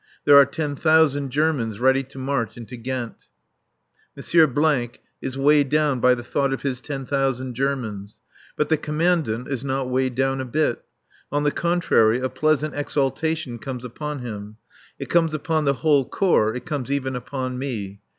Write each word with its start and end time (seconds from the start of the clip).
There 0.25 0.35
are 0.35 0.47
ten 0.47 0.75
thousand 0.75 1.29
Germans 1.29 1.79
ready 1.79 2.01
to 2.05 2.17
march 2.17 2.57
into 2.57 2.75
Ghent. 2.75 3.27
M. 4.17 4.91
is 5.21 5.37
weighed 5.37 5.69
down 5.69 5.99
by 5.99 6.15
the 6.15 6.23
thought 6.23 6.51
of 6.51 6.63
his 6.63 6.81
ten 6.81 7.05
thousand 7.05 7.53
Germans. 7.53 8.17
But 8.57 8.69
the 8.69 8.77
Commandant 8.77 9.47
is 9.49 9.63
not 9.63 9.91
weighed 9.91 10.15
down 10.15 10.41
a 10.41 10.45
bit. 10.45 10.83
On 11.31 11.43
the 11.43 11.51
contrary, 11.51 12.17
a 12.19 12.29
pleasant 12.29 12.73
exaltation 12.73 13.59
comes 13.59 13.85
upon 13.85 14.21
him. 14.25 14.57
It 14.97 15.07
comes 15.07 15.35
upon 15.35 15.65
the 15.65 15.73
whole 15.85 16.09
Corps, 16.09 16.55
it 16.55 16.65
comes 16.65 16.91
even 16.91 17.15
upon 17.15 17.59
me. 17.59 18.01